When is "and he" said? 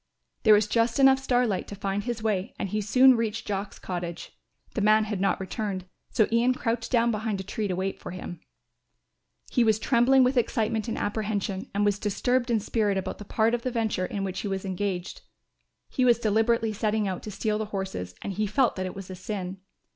2.57-2.81, 18.23-18.47